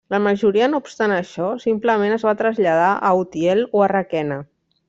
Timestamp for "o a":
3.81-3.95